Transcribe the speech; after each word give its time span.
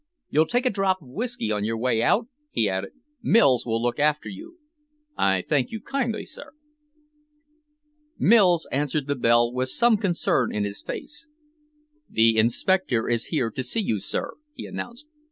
You'll 0.29 0.47
take 0.47 0.65
a 0.65 0.71
drop 0.71 1.03
of 1.03 1.09
whisky 1.09 1.51
on 1.51 1.63
your 1.63 1.77
way 1.77 2.01
out?" 2.01 2.27
he 2.49 2.67
added. 2.67 2.93
"Mills 3.21 3.67
will 3.67 3.79
look 3.79 3.99
after 3.99 4.27
you." 4.29 4.57
"I 5.15 5.43
thank 5.47 5.69
you 5.69 5.79
kindly, 5.79 6.25
sir." 6.25 6.53
Mills 8.17 8.67
answered 8.71 9.05
the 9.05 9.13
bell 9.13 9.53
with 9.53 9.69
some 9.69 9.97
concern 9.97 10.51
in 10.51 10.63
his 10.63 10.81
face. 10.81 11.27
"The 12.09 12.35
inspector 12.35 13.07
is 13.07 13.25
here 13.25 13.51
to 13.51 13.61
see 13.61 13.81
you, 13.81 13.99
sir," 13.99 14.37
he 14.55 14.65
announced. 14.65 15.07